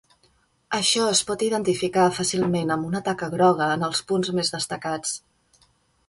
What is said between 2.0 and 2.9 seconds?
fàcilment amb